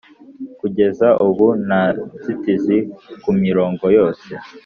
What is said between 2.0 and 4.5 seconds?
nzitizi ku mirongo yose